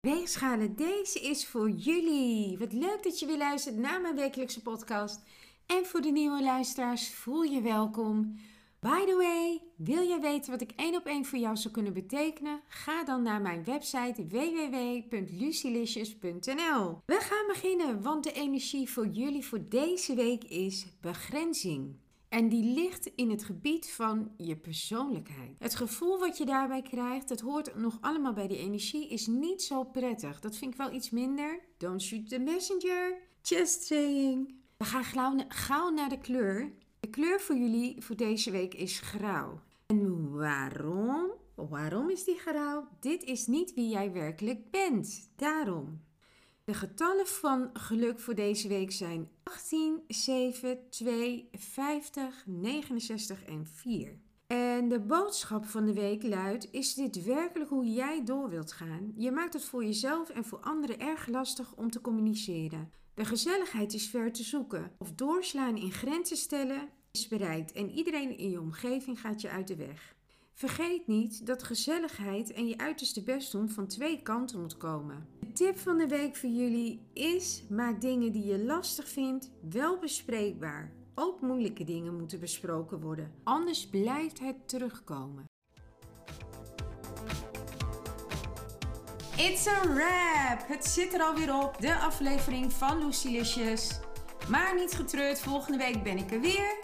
[0.00, 2.58] Weegschalen, deze is voor jullie.
[2.58, 5.22] Wat leuk dat je weer luistert naar mijn wekelijkse podcast.
[5.66, 8.38] En voor de nieuwe luisteraars, voel je welkom.
[8.78, 11.92] By the way, wil jij weten wat ik één op één voor jou zou kunnen
[11.92, 12.60] betekenen?
[12.68, 17.02] Ga dan naar mijn website www.lucilicious.nl.
[17.06, 21.96] We gaan beginnen, want de energie voor jullie voor deze week is begrenzing.
[22.30, 25.56] En die ligt in het gebied van je persoonlijkheid.
[25.58, 29.62] Het gevoel wat je daarbij krijgt, dat hoort nog allemaal bij die energie, is niet
[29.62, 30.40] zo prettig.
[30.40, 31.60] Dat vind ik wel iets minder.
[31.76, 33.18] Don't shoot the messenger.
[33.42, 34.54] Just saying.
[34.76, 36.72] We gaan gauw, naar de kleur.
[37.00, 39.60] De kleur voor jullie voor deze week is grauw.
[39.86, 41.30] En waarom?
[41.54, 42.88] Waarom is die grauw?
[43.00, 45.30] Dit is niet wie jij werkelijk bent.
[45.36, 46.00] Daarom.
[46.70, 54.18] De getallen van geluk voor deze week zijn 18, 7, 2, 50, 69 en 4.
[54.46, 59.12] En de boodschap van de week luidt: Is dit werkelijk hoe jij door wilt gaan?
[59.16, 62.90] Je maakt het voor jezelf en voor anderen erg lastig om te communiceren.
[63.14, 64.92] De gezelligheid is ver te zoeken.
[64.98, 69.68] Of doorslaan in grenzen stellen is bereikt en iedereen in je omgeving gaat je uit
[69.68, 70.14] de weg.
[70.54, 75.26] Vergeet niet dat gezelligheid en je uiterste best doen van twee kanten moet komen.
[75.40, 79.98] De tip van de week voor jullie is: maak dingen die je lastig vindt wel
[79.98, 80.92] bespreekbaar.
[81.14, 85.44] Ook moeilijke dingen moeten besproken worden, anders blijft het terugkomen.
[89.36, 90.68] It's a wrap!
[90.68, 94.00] Het zit er alweer op, de aflevering van Lucilicious.
[94.48, 96.76] Maar niet getreurd, volgende week ben ik er weer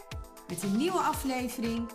[0.48, 1.88] met een nieuwe aflevering.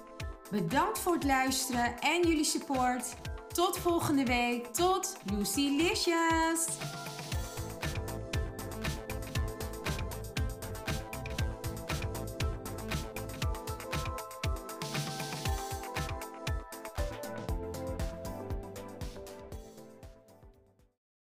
[0.51, 3.13] Bedankt voor het luisteren en jullie support.
[3.53, 4.65] Tot volgende week.
[4.65, 6.65] Tot Lucy Licious.